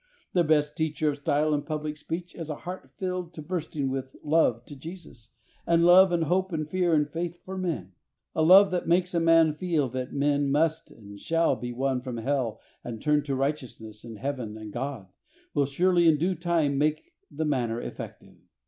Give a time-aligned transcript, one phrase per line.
[0.33, 3.91] The best teacher of style in public speech is a heart filled to burst ing
[3.91, 5.29] with love to Jesus,
[5.67, 7.91] and love and hope and fear and faith for men.
[8.33, 12.17] A love that makes a man feel that men must and shall be won from
[12.17, 15.05] Hell and turned to righteousness and Heaven and God,
[15.53, 18.37] will surely, in due time, make the manner effective.